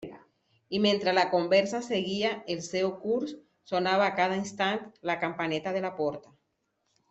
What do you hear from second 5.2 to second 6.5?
campaneta de la porta.